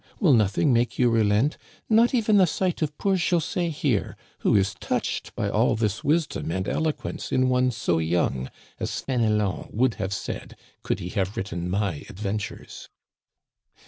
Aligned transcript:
will 0.19 0.33
nothing 0.33 0.73
make 0.73 0.97
you 0.97 1.11
re 1.11 1.21
lent— 1.21 1.59
not 1.87 2.11
even 2.11 2.37
the 2.37 2.47
sight 2.47 2.81
of 2.81 2.97
poor 2.97 3.15
José 3.15 3.69
here, 3.69 4.15
who 4.39 4.55
is 4.55 4.73
touched 4.79 5.35
by 5.35 5.47
all 5.47 5.75
this 5.75 6.03
wisdom 6.03 6.49
and 6.51 6.67
eloquence 6.67 7.31
in 7.31 7.49
one 7.49 7.69
so 7.69 7.99
young, 7.99 8.49
as 8.79 8.89
Fénelon 8.89 9.71
would 9.71 9.93
have 10.01 10.11
said 10.11 10.55
could 10.81 10.99
he 10.99 11.09
have 11.09 11.37
written 11.37 11.69
my 11.69 12.03
ad 12.09 12.17
ventures 12.19 12.89